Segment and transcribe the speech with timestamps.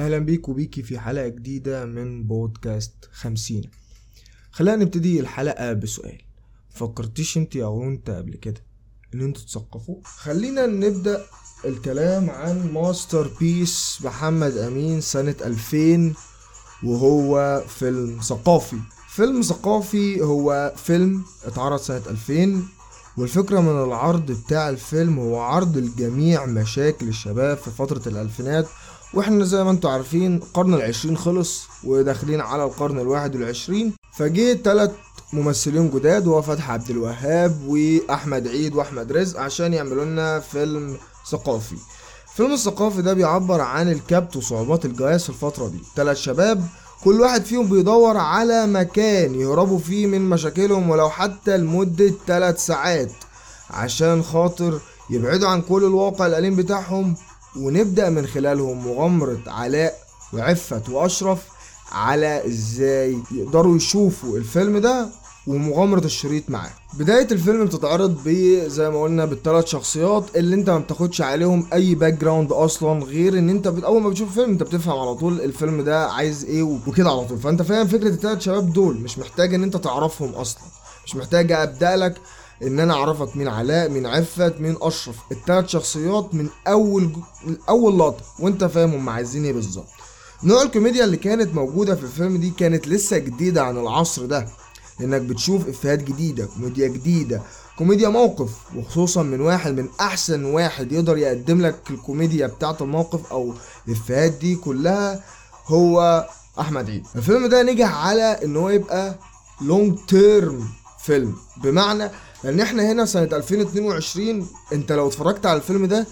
[0.00, 3.70] أهلا بيك وبيكي في حلقة جديدة من بودكاست خمسين.
[4.50, 6.18] خلينا نبتدي الحلقة بسؤال.
[6.70, 8.62] فكرتيش انت أو انت قبل كده
[9.14, 11.22] ان أنتوا تثقفوا؟ خلينا نبدأ
[11.64, 16.14] الكلام عن masterpiece محمد أمين سنة 2000
[16.84, 18.76] وهو فيلم ثقافي.
[19.08, 22.62] فيلم ثقافي هو فيلم اتعرض سنة 2000
[23.16, 28.66] والفكرة من العرض بتاع الفيلم هو عرض الجميع مشاكل الشباب في فترة الألفينات
[29.14, 34.92] وإحنا زي ما أنتوا عارفين القرن العشرين خلص وداخلين على القرن الواحد والعشرين فجه تلات
[35.32, 40.96] ممثلين جداد وهو فتحي عبد الوهاب وأحمد عيد وأحمد رزق عشان يعملوا لنا فيلم
[41.30, 41.76] ثقافي.
[42.30, 45.78] الفيلم الثقافي ده بيعبر عن الكبت وصعوبات الجواز في الفترة دي.
[45.96, 46.64] تلات شباب
[47.04, 53.12] كل واحد فيهم بيدور على مكان يهربوا فيه من مشاكلهم ولو حتى لمدة تلات ساعات
[53.70, 57.14] عشان خاطر يبعدوا عن كل الواقع الأليم بتاعهم
[57.56, 59.94] ونبدأ من خلالهم مغامرة علاء
[60.32, 61.38] وعفت وأشرف
[61.92, 65.08] على إزاي يقدروا يشوفوا الفيلم ده
[65.46, 66.70] ومغامرة الشريط معاه.
[66.94, 68.28] بداية الفيلم بتتعرض ب
[68.66, 73.50] زي ما قلنا بالثلاث شخصيات اللي انت ما بتاخدش عليهم أي background أصلا غير إن
[73.50, 73.84] انت بت...
[73.84, 77.38] أول ما بتشوف الفيلم انت بتفهم على طول الفيلم ده عايز إيه وكده على طول.
[77.38, 80.62] فأنت فاهم فكرة الثلاث شباب دول مش محتاج إن انت تعرفهم أصلا.
[81.06, 82.14] مش محتاج أبدأ لك
[82.62, 85.16] إن أنا أعرفك مين علاء مين عفت مين أشرف.
[85.32, 87.02] الثلاث شخصيات من أول
[87.46, 88.24] من أول لقطة.
[88.38, 89.86] وأنت فاهم هم عايزين إيه بالظبط.
[90.44, 94.48] نوع الكوميديا اللي كانت موجودة في الفيلم دي كانت لسه جديدة عن العصر ده.
[95.00, 97.42] إنك بتشوف إفيهات جديدة كوميديا جديدة
[97.78, 98.50] كوميديا موقف.
[98.76, 103.54] وخصوصا من واحد من أحسن واحد يقدر يقدم لك الكوميديا بتاعة الموقف أو
[103.88, 105.24] الإفيهات دي كلها
[105.66, 106.26] هو
[106.60, 107.06] أحمد عيد.
[107.16, 109.14] الفيلم ده نجح على إن هو يبقى
[109.60, 110.68] لونج تيرم
[111.02, 112.10] فيلم بمعنى
[112.44, 116.06] لأن إحنا هنا سنة 2022 انت لو اتفرجت على الفيلم ده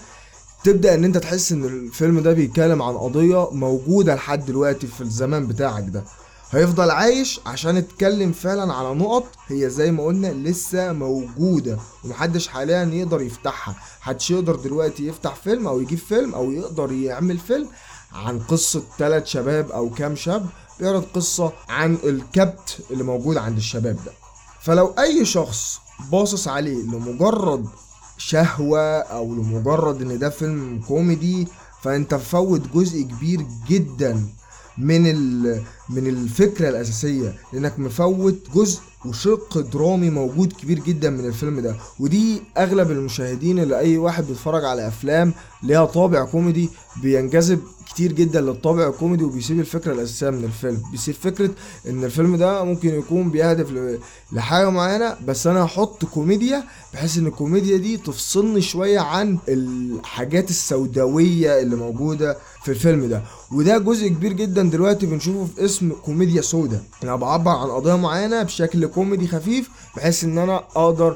[0.63, 5.47] تبدأ ان انت تحس ان الفيلم ده بيتكلم عن قضية موجودة لحد دلوقتي في الزمان
[5.47, 6.03] بتاعك ده.
[6.51, 12.83] هيفضل عايش عشان اتكلم فعلا على نقط هي زي ما قلنا لسه موجودة ومحدش حاليا
[12.93, 13.75] يقدر يفتحها.
[14.01, 17.67] محدش يقدر دلوقتي يفتح فيلم أو يجيب فيلم أو يقدر يعمل فيلم
[18.13, 20.45] عن قصة تلات شباب أو كام شاب
[20.79, 24.11] بيعرض قصة عن الكبت اللي موجود عند الشباب ده.
[24.61, 25.79] فلو أي شخص
[26.11, 27.65] باصص عليه لمجرد
[28.17, 31.47] شهوة أو لمجرد إن ده فيلم كوميدي
[31.81, 34.25] فأنت فوت جزء كبير جدا
[34.77, 35.01] من
[35.89, 41.75] من الفكرة الأساسية لأنك مفوت جزء وشق درامي موجود كبير جدا من الفيلم ده.
[41.99, 46.69] ودي أغلب المشاهدين اللي أي واحد بيتفرج على أفلام ليها طابع كوميدي
[47.01, 47.59] بينجذب
[47.89, 50.81] كتير جدا للطابع الكوميدي وبيسيب الفكرة الأساسية من الفيلم.
[50.91, 51.49] بيسيب فكرة
[51.89, 53.97] إن الفيلم ده ممكن يكون بيهدف
[54.31, 61.61] لحاجة معينة بس أنا هحط كوميديا بحيث إن الكوميديا دي تفصلني شوية عن الحاجات السوداوية
[61.61, 63.21] اللي موجودة في الفيلم ده.
[63.51, 66.83] وده جزء كبير جدا دلوقتي بنشوفه في اسم كوميديا سودا.
[67.03, 71.15] أنا بعبر عن قضية معينة بشكل كوميدي خفيف بحيث إن أنا أقدر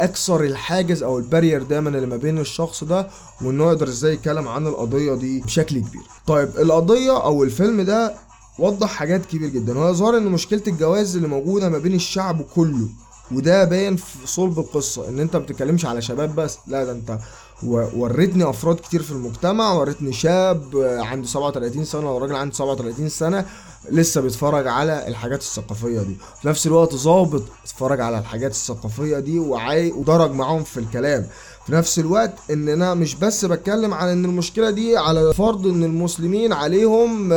[0.00, 3.08] اكسر الحاجز أو البارير دايما اللي ما بين الشخص ده
[3.42, 6.02] وإنه يقدر إزاي يتكلم عن القضية دي بشكل كبير.
[6.26, 8.14] طيب القضية أو الفيلم ده
[8.58, 9.78] وضح حاجات كبير جدا.
[9.78, 12.88] وهي ظهر إن مشكلة الجواز اللي موجودة ما بين الشعب كله
[13.32, 16.58] وده باين في صلب القصة إن أنت ما بتتكلمش على شباب بس.
[16.66, 17.18] لا ده أنت
[17.62, 23.46] وريتني أفراد كتير في المجتمع وريتني شاب عنده 37 سنة وراجل عنده 37 سنة
[23.90, 26.16] لسه بيتفرج على الحاجات الثقافية دي.
[26.42, 31.26] في نفس الوقت ظابط اتفرج على الحاجات الثقافية دي وعاي ودرج معاهم في الكلام.
[31.66, 35.84] في نفس الوقت إن أنا مش بس بتكلم عن إن المشكلة دي على فرض إن
[35.84, 37.28] المسلمين عليهم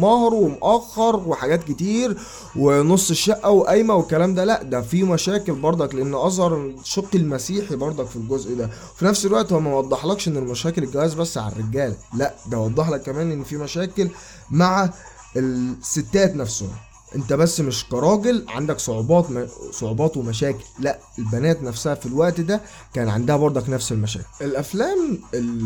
[0.00, 2.16] مهر ومؤخر وحاجات كتير
[2.56, 5.94] ونص الشقة وقايمة والكلام ده لأ ده في مشاكل برضك.
[5.94, 8.70] لأن أظهر الشق المسيحي برضك في الجزء ده.
[8.96, 12.88] في نفس الوقت هو ما وضحلكش إن المشاكل الجواز بس على الرجاله لأ ده وضح
[12.90, 14.08] لك كمان إن في مشاكل
[14.50, 14.90] مع
[15.36, 16.70] الستات نفسهم.
[17.16, 19.46] انت بس مش كراجل عندك صعوبات م...
[19.72, 20.64] صعوبات ومشاكل.
[20.78, 22.60] لا البنات نفسها في الوقت ده
[22.94, 24.26] كان عندها برضك نفس المشاكل.
[24.40, 25.18] الأفلام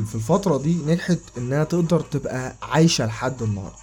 [0.06, 3.76] في الفترة دي نجحت إنها تقدر تبقى عايشة لحد النهارده.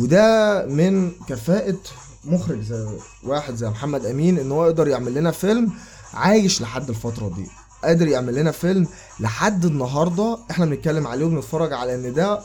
[0.00, 1.76] وده من كفاءة
[2.24, 2.86] مخرج زي
[3.24, 5.72] واحد زي محمد أمين إن هو يقدر يعمل لنا فيلم
[6.14, 7.46] عايش لحد الفترة دي.
[7.84, 8.86] قادر يعمل لنا فيلم
[9.20, 12.40] لحد النهارده إحنا بنتكلم عليه وبنتفرج على إن ده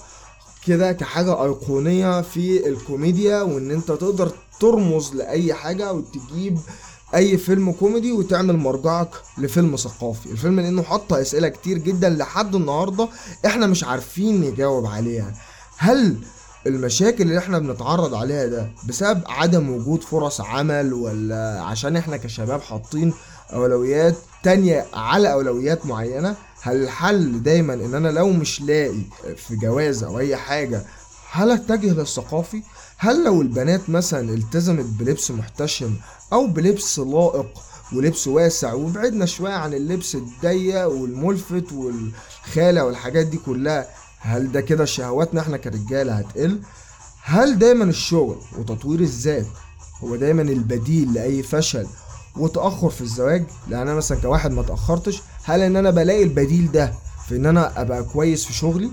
[0.67, 6.57] كده كحاجة أيقونية في الكوميديا وإن أنت تقدر ترمز لأي حاجة وتجيب
[7.15, 10.31] أي فيلم كوميدي وتعمل مرجعك لفيلم ثقافي.
[10.31, 13.09] الفيلم لأنه حط أسئلة كتير جدا لحد النهاردة
[13.45, 15.33] إحنا مش عارفين نجاوب عليها.
[15.77, 16.17] هل
[16.67, 22.61] المشاكل اللي إحنا بنتعرض عليها ده بسبب عدم وجود فرص عمل ولا عشان إحنا كشباب
[22.61, 23.13] حاطين
[23.53, 26.35] أولويات تانية على أولويات معينة؟
[26.65, 29.01] هل الحل دايما إن أنا لو مش لاقي
[29.37, 30.81] في جواز أو أي حاجة
[31.31, 32.61] هل أتجه للثقافي؟
[32.97, 35.93] هل لو البنات مثلا التزمت بلبس محتشم
[36.33, 37.45] أو بلبس لائق
[37.93, 43.87] ولبس واسع وبعدنا شوية عن اللبس الضيق والملفت والخالع والحاجات دي كلها
[44.19, 46.59] هل ده كده شهواتنا إحنا كرجالة هتقل؟
[47.23, 49.45] هل دايما الشغل وتطوير الذات
[50.03, 51.87] هو دايما البديل لأي فشل
[52.37, 56.93] وتأخر في الزواج؟ لأن أنا مثلا كواحد ما تأخرتش هل إن أنا بلاقي البديل ده
[57.27, 58.91] في إن أنا أبقى كويس في شغلي؟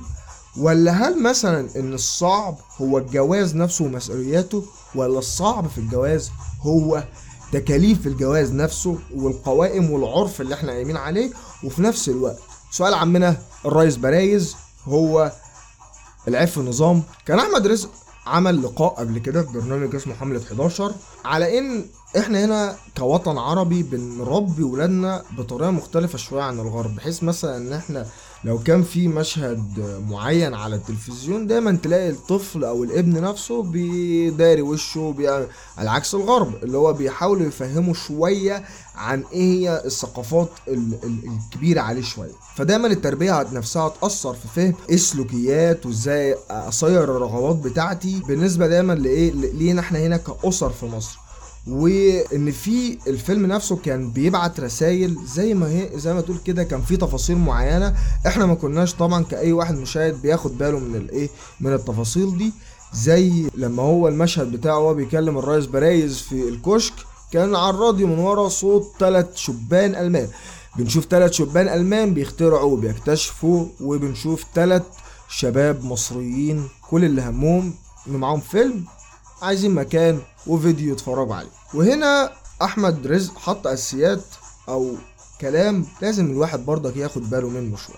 [0.57, 4.65] ولا هل مثلا إن الصعب هو الجواز نفسه ومسؤولياته؟
[4.95, 7.05] ولا الصعب في الجواز هو
[7.53, 11.31] تكاليف الجواز نفسه والقوائم والعرف اللي إحنا قايمين عليه؟
[11.65, 12.39] وفي نفس الوقت
[12.71, 15.33] سؤال عمنا الرئيس برايز هو
[16.29, 17.91] العيب في النظام كان أحمد رزق
[18.27, 21.85] عمل لقاء قبل كده في برنامج اسمه حملة 11 على إن
[22.19, 28.07] إحنا هنا كوطن عربي بنربي ولادنا بطريقة مختلفة شوية عن الغرب بحيث مثلا إن إحنا
[28.45, 35.15] لو كان في مشهد معين على التلفزيون دايما تلاقي الطفل أو الابن نفسه بيداري وشه
[35.17, 35.47] بيعمل
[35.79, 38.65] على عكس الغرب اللي هو بيحاولوا يفهموا شوية
[38.95, 42.31] عن إيه هي الثقافات ال- ال- الكبيرة عليه شوية.
[42.57, 49.33] فدايما التربية نفسها تأثر في فهم إيه السلوكيات وإزاي اصير الرغبات بتاعتي بالنسبة دايما لإيه
[49.33, 51.12] لينا إحنا هنا كأسر في مصر.
[51.67, 56.81] وإن في الفيلم نفسه كان بيبعت رسائل زي ما هي زي ما تقول كده كان
[56.83, 57.95] في تفاصيل معينة.
[58.27, 61.29] إحنا ما كناش طبعا كأي واحد مشاهد بياخد باله من الايه
[61.61, 62.53] من التفاصيل دي.
[62.95, 66.95] زي لما هو المشهد بتاعه وهو بيكلم الرئيس برايز في الكشك
[67.33, 70.29] كان على الراديو من ورا صوت ثلاث شبان ألمان.
[70.77, 74.83] بنشوف ثلاث شبان ألمان بيخترعوا وبيكتشفوا وبنشوف ثلاث
[75.29, 77.75] شباب مصريين كل اللي همهم
[78.09, 78.85] إن معاهم فيلم
[79.43, 81.51] عايزين مكان وفيديو يتفرجوا عليه.
[81.75, 84.25] وهنا أحمد رزق حط أساسيات
[84.69, 84.95] أو
[85.41, 87.97] كلام لازم الواحد برضك ياخد باله منه شوية.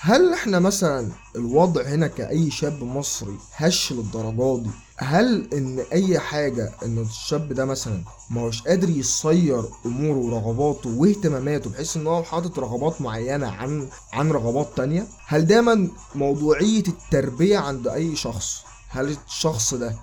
[0.00, 6.72] هل إحنا مثلا الوضع هنا كأي شاب مصري هش للدرجات دي؟ هل إن أي حاجة
[6.84, 12.58] إن الشاب ده مثلا ما هوش قادر يصير أموره ورغباته واهتماماته بحيث إن هو حاطط
[12.58, 18.56] رغبات معينة عن عن رغبات تانية؟ هل دايما موضوعية التربية عند أي شخص؟
[18.88, 19.94] هل الشخص ده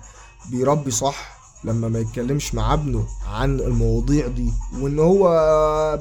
[0.50, 5.28] بيربي صح لما ما يتكلمش مع ابنه عن المواضيع دي وان هو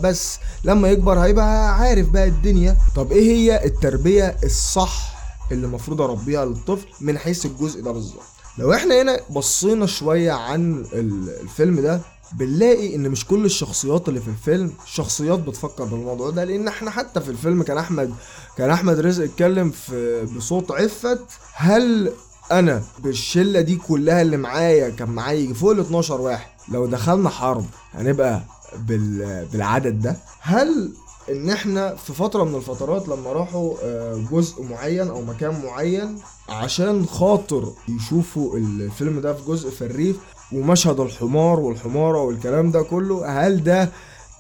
[0.04, 2.78] بس لما يكبر هيبقى عارف بقى الدنيا.
[2.96, 5.18] طب إيه هي التربية الصح
[5.52, 8.22] اللي المفروض اربيها للطفل من حيث الجزء ده بالظبط؟
[8.58, 12.02] لو إحنا هنا بصينا شوية عن ال- الفيلم ده
[12.34, 17.22] بنلاقي ان مش كل الشخصيات اللي في الفيلم شخصيات بتفكر بالموضوع ده لأن إحنا حتى
[17.22, 18.14] في الفيلم كان احمد
[18.58, 21.20] كان احمد رزق اتكلم في بصوت عفت
[21.54, 22.12] هل
[22.52, 26.50] أنا بالشلة دي كلها اللي معايا كان معايا فوق ال 12 واحد.
[26.72, 28.42] لو دخلنا حرب هنبقى
[28.78, 29.46] بال...
[29.54, 30.16] بالعدد ده.
[30.42, 30.92] هل
[31.30, 36.18] ان إحنا في فترة من الفترات لما راحوا آه، جزء معين أو مكان معين
[36.50, 40.16] عشان خاطر يشوفوا الفيلم ده في جزء في الريف
[40.54, 43.90] ومشهد الحمار والحمارة والكلام ده كله هل ده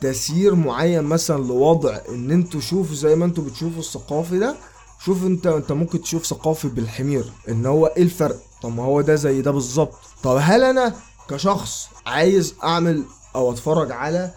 [0.02, 4.56] تسيير معين مثلا لوضع ان أنتوا شوفوا زي ما أنتوا بتشوفوا الثقافي ده؟
[5.06, 9.16] شوف انت انت ممكن تشوف ثقافي بالحمير ان هو إيه الفرق؟ طب ما هو ده
[9.16, 9.94] زي ده بالظبط.
[10.24, 10.94] طب هل أنا
[11.30, 13.04] كشخص عايز اعمل
[13.36, 14.32] أو اتفرج على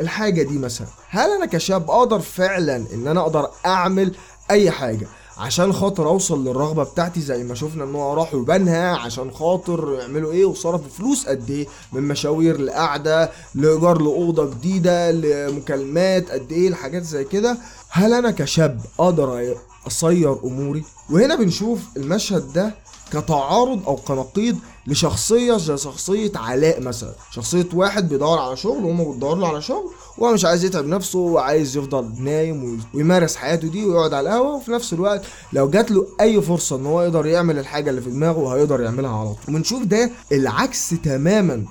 [0.00, 4.14] الحاجة دي مثلا؟ هل أنا كشاب أقدر فعلا ان أنا أقدر اعمل
[4.50, 5.06] اي حاجة؟
[5.38, 10.32] عشان خاطر اوصل للرغبة بتاعتي زي ما شفنا ان هو راحوا بنها عشان خاطر يعملوا
[10.32, 17.02] إيه؟ وصرفوا فلوس قد إيه؟ من مشاوير لقعدة لإيجار لأوضة جديدة لمكالمات قد إيه؟ الحاجات
[17.02, 17.58] زي كده.
[17.88, 19.56] هل أنا كشاب أقدر
[19.86, 22.74] أصير أموري؟ وهنا بنشوف المشهد ده
[23.12, 27.12] كتعارض أو كنقيض لشخصية زي شخصية علاء مثلا.
[27.30, 31.18] شخصية واحد بيدور على شغل وهم بيدوروا له على شغل وهو مش عايز يتعب نفسه
[31.18, 35.22] وعايز يفضل نايم وي- ويمارس حياته دي ويقعد على القهوة وفي نفس الوقت
[35.52, 39.10] لو جات له أي فرصة إن هو يقدر يعمل الحاجة اللي في دماغه هيقدر يعملها
[39.18, 39.38] على طول.
[39.48, 41.64] وبنشوف ده العكس تماما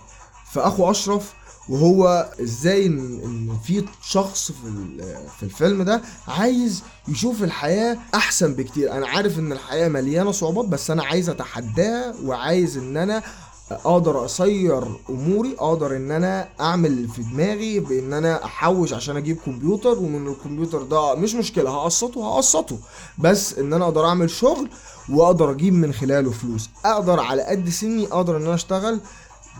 [0.54, 1.34] في أخو أشرف
[1.70, 4.98] وهو إزاي ان إن في شخص في
[5.38, 8.92] في الفيلم ده عايز يشوف الحياة أحسن بكتير.
[8.92, 13.24] أنا عارف إن الحياة مليانة صعوبات بس أنا عايز أتحداها وعايز إن أنا
[13.72, 20.00] أقدر اصير أموري أقدر إن أنا أعمل في دماغي بإن أنا أحوش عشان أجيب كمبيوتر
[20.00, 22.78] ومن الكمبيوتر ده مش مشكلة هقسطه هقسطه.
[23.18, 24.70] بس إن أنا أقدر أعمل شغل
[25.10, 26.70] وأقدر أجيب من خلاله فلوس.
[26.86, 29.00] أقدر على قد سني أقدر إن أنا أشتغل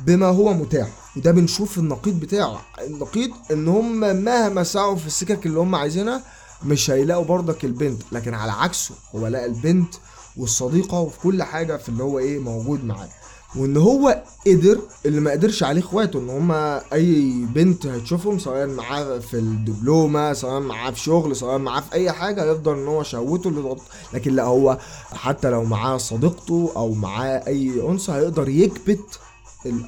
[0.06, 0.88] بما هو متاح.
[1.18, 2.62] وده بنشوف النقيض بتاعه.
[2.88, 6.22] النقيض إن هم مهما سعوا في السكك اللي هم عايزينها
[6.66, 8.02] مش هيلاقوا برضك البنت.
[8.12, 9.96] لكن على عكسه هو لقى البنت
[10.38, 13.10] والصديقة وفي كل حاجة في اللي هو إيه موجود معاه.
[13.56, 19.20] وإن هو قدر اللي ما قدرش عليه إخواته إن هما أي بنت هتشوفهم سواء معاه
[19.20, 23.48] في الدبلومة سواء معاه في شغل سواء معاه في أي حاجة يفضل إن هو شهوته
[23.48, 23.82] اللي ضغط.
[24.14, 24.78] لكن لا هو
[25.14, 29.20] حتى لو معاه صديقته أو معاه أي أنثى هيقدر يكبت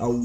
[0.02, 0.22] أو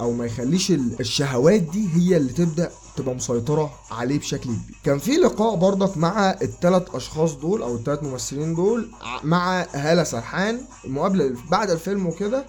[0.00, 4.76] أو ما يخليش ال- الشهوات دي هي اللي تبدأ تبقى مسيطرة عليه بشكل كبير.
[4.84, 8.88] كان في لقاء برضك مع الثلاث أشخاص دول أو الثلاث ممثلين دول
[9.24, 12.46] مع هالة سرحان المقابله بعد الفيلم وكده.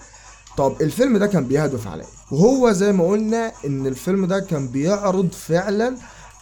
[0.58, 5.30] طب الفيلم ده كان بيهدف على وهو زي ما قلنا إن الفيلم ده كان بيعرض
[5.32, 5.98] فعلا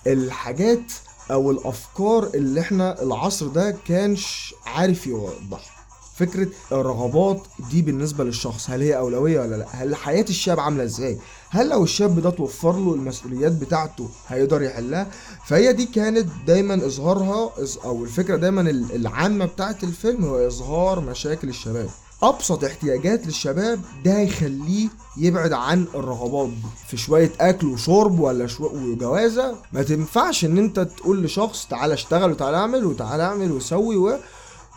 [0.08, 0.92] الحاجات
[1.32, 5.83] أو الأفكار اللي إحنا العصر ده كانش عارف يوضحها.
[6.16, 7.42] فكرة الرغبات
[7.72, 11.18] دي بالنسبة للشخص هل هي أولوية ولا لأ؟ هل حياة الشاب عاملة إزاي؟
[11.50, 15.08] هل لو الشاب ده توفر له المسؤوليات بتاعته هيقدر يحلها؟
[15.48, 21.00] فهي دي كانت دايما إظهارها إظ- أو الفكرة دايما ال- العامة بتاعت الفيلم هو إظهار
[21.00, 21.90] مشاكل الشباب.
[22.24, 26.56] أبسط احتياجات للشباب ده هيخليه يبعد عن الرغبات دي.
[26.88, 28.66] في شوية أكل وشرب ولا شو...
[28.66, 34.18] وجوازة ما تنفعش إن أنت تقول لشخص تعالى اشتغل وتعالى أعمل وتعالى أعمل وسوي و...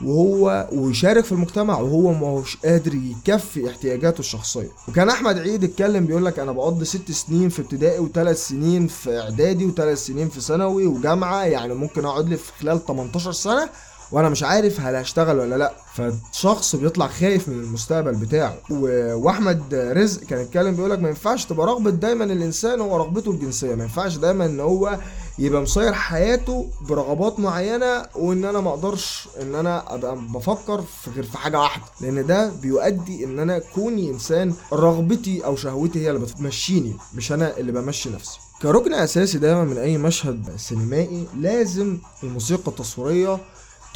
[0.05, 4.69] وهو ويشارك في المجتمع وهو ما هوش قادر يكفي احتياجاته الشخصية.
[4.88, 9.19] وكان أحمد عيد اتكلم بيقول لك أنا بقضي ست سنين في ابتدائي وثلاث سنين في
[9.21, 13.69] إعدادي وثلاث سنين في ثانوي وجامعة يعني ممكن أقعد لي في خلال 18 سنة
[14.13, 15.73] وأنا مش عارف هل هشتغل ولا لا.
[15.95, 18.55] فالشخص بيطلع خايف من المستقبل بتاعه.
[18.71, 18.87] و...
[19.25, 23.75] واحمد رزق كان اتكلم بيقول لك ما ينفعش تبقى رغبة دايما الإنسان هو رغبته الجنسية.
[23.75, 24.99] ما ينفعش دايما إن هو
[25.39, 31.25] يبقى مصير حياته برغبات معينة وإن أنا ما أقدرش إن أنا أبقى بفكر في غير
[31.25, 31.85] في حاجة واحدة.
[32.01, 37.57] لأن ده بيؤدي إن أنا كوني إنسان رغبتي أو شهوتي هي اللي بتمشيني مش أنا
[37.57, 38.39] اللي بمشي نفسي.
[38.63, 43.39] كركن أساسي دايما من أي مشهد سينمائي لازم الموسيقى التصويرية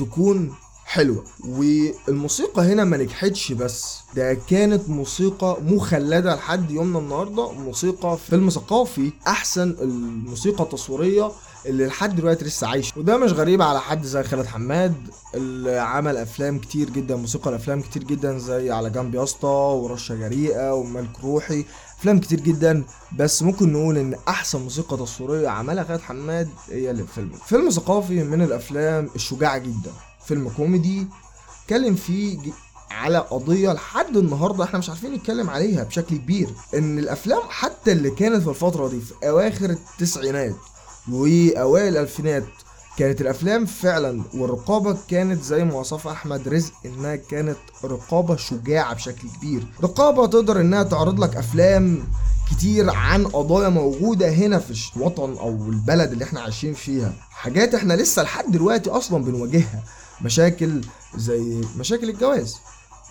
[0.00, 0.54] تكون
[0.84, 1.24] حلوة.
[1.48, 9.12] والموسيقى هنا ما نجحتش بس ده كانت موسيقى مخلدة لحد يومنا النهاردة موسيقى فيلم ثقافي
[9.26, 11.30] أحسن الموسيقى التصويرية
[11.66, 14.94] اللي لحد دلوقتي لسه عايش وده مش غريب على حد زي خالد حماد
[15.34, 19.46] اللي عمل أفلام كتير جدا موسيقى الأفلام كتير جدا زي على جنب يا اسطى
[19.82, 21.64] ورشة جريئة وملك روحي.
[22.00, 22.84] أفلام كتير جدا
[23.18, 28.42] بس ممكن نقول إن أحسن موسيقى تصويرية عملها خالد حماد هي الفيلم فيلم ثقافي من
[28.42, 29.92] الأفلام الشجاعة جدا.
[30.26, 31.06] فيلم كوميدي
[31.64, 32.38] اتكلم فيه
[32.90, 36.48] على قضية لحد النهاردة إحنا مش عارفين نتكلم عليها بشكل كبير.
[36.74, 40.54] إن الأفلام حتى اللي كانت في الفترة دي في أواخر التسعينات
[41.12, 42.44] وأوائل الألفينات
[42.96, 49.28] كانت الأفلام فعلا والرقابة كانت زي ما وصفها أحمد رزق إنها كانت رقابة شجاعة بشكل
[49.38, 49.66] كبير.
[49.82, 52.02] رقابة تقدر إنها تعرض لك أفلام
[52.50, 57.12] كتير عن قضايا موجودة هنا في الوطن أو البلد اللي إحنا عايشين فيها.
[57.30, 59.82] حاجات إحنا لسه لحد دلوقتي أصلا بنواجهها.
[60.22, 60.80] مشاكل
[61.16, 62.56] زي مشاكل الجواز.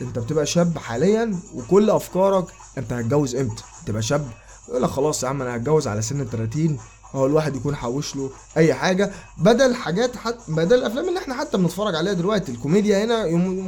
[0.02, 2.46] أنت بتبقى شاب حاليا وكل أفكارك
[2.78, 4.28] أنت هتجوز إمتى؟ تبقى شاب
[4.70, 6.78] يقول لك خلاص يا عم أنا هتجوز على سن ال 30
[7.16, 9.12] هو الواحد يكون حوش له أي حاجة.
[9.38, 12.52] بدل حاجات حت بدل الأفلام اللي إحنا حتى بنتفرج عليها دلوقتي.
[12.52, 13.26] الكوميديا هنا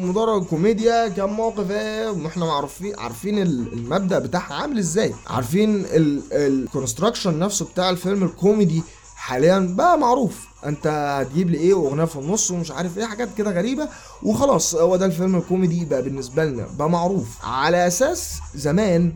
[0.07, 5.13] مجرد كوميديا كم موقف إيه معروفين عارفين ال- المبدأ بتاعها عامل إزاي.
[5.27, 5.85] عارفين
[6.31, 8.83] ال construction نفسه بتاع الفيلم الكوميدي
[9.15, 10.47] حاليا بقى معروف.
[10.65, 13.87] أنت هتجيب لي إيه؟ واغنيه في النص ومش عارف إيه حاجات كده غريبة.
[14.23, 17.27] وخلاص هو ده الفيلم الكوميدي بقى بالنسبة لنا بقى معروف.
[17.43, 19.15] على أساس زمان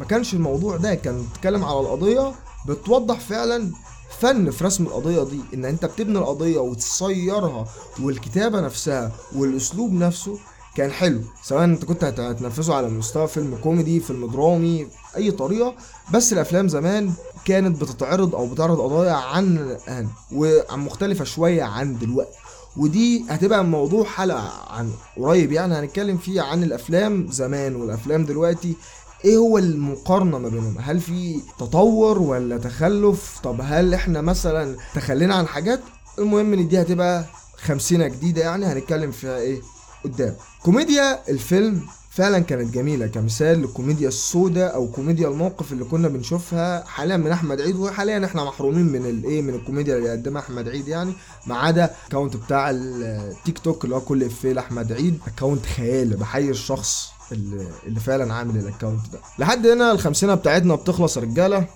[0.00, 2.32] ما كانش الموضوع ده كان بتتكلم على القضية
[2.68, 3.72] بتوضح فعلا
[4.20, 7.66] فن في رسم القضية دي إن أنت بتبني القضية وتصيرها
[8.02, 10.38] والكتابة نفسها والأسلوب نفسه
[10.76, 11.20] كان حلو.
[11.44, 15.74] سواء أنت كنت هت- هتنفذه على مستوى فيلم كوميدي فيلم درامي أي طريقة
[16.14, 17.12] بس الأفلام زمان
[17.44, 22.30] كانت بتتعرض أو بتعرض قضايا عن عن- وعن مختلفة شوية عن دلوقتي.
[22.76, 28.76] ودي هتبقى موضوع حلقة عن قريب يعني هنتكلم فيه عن الأفلام زمان والأفلام دلوقتي
[29.24, 35.34] إيه هو المقارنة ما بينهم؟ هل في تطور ولا تخلف؟ طب هل إحنا مثلا تخلينا
[35.34, 35.80] عن حاجات؟
[36.18, 37.24] المهم ان دي هتبقى
[37.56, 39.60] خمسينة جديدة يعني هنتكلم فيها إيه؟
[40.04, 40.34] قدام.
[40.62, 47.16] كوميديا الفيلم فعلا كانت جميلة كمثال للكوميديا السوداء أو كوميديا الموقف اللي كنا بنشوفها حاليا
[47.16, 51.12] من أحمد عيد وحاليا إحنا محرومين من الايه من الكوميديا اللي قدمها أحمد عيد يعني
[51.46, 56.50] ما عدا account بتاع التيك توك اللي هو كل افيه لاحمد عيد account خيالي بحيي
[56.50, 57.08] الشخص.
[57.32, 59.18] اللي, اللي فعلا عامل ال account ده.
[59.38, 61.66] لحد هنا الخمسينة بتاعتنا بتخلص يا رجالة.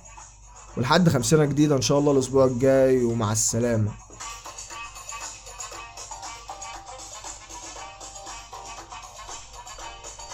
[0.76, 3.90] ولحد خمسينة جديدة إن شاء الله الأسبوع الجاي ومع السلامة.